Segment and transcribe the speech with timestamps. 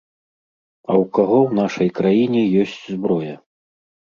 [0.87, 3.35] А ў каго ў нашай краіне ёсць зброя?